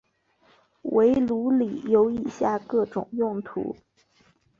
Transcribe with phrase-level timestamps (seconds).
[0.81, 3.75] 围炉里有以下各种用途。